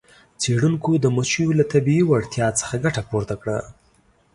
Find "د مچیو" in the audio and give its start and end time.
0.97-1.49